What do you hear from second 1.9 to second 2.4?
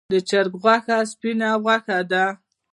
ده